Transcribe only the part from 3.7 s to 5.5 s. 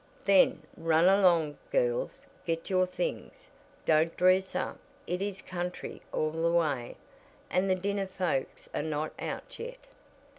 Don't dress up; it is